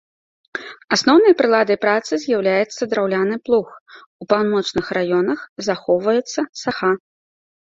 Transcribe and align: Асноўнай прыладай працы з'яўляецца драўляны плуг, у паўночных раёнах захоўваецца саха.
Асноўнай 0.95 1.33
прыладай 1.41 1.77
працы 1.83 2.13
з'яўляецца 2.23 2.81
драўляны 2.93 3.37
плуг, 3.51 3.67
у 4.25 4.27
паўночных 4.35 4.85
раёнах 4.99 5.39
захоўваецца 5.69 6.39
саха. 6.65 6.91